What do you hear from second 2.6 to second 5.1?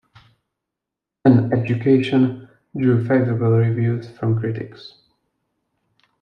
drew favorable reviews from critics.